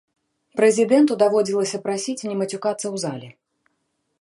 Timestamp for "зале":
3.05-3.29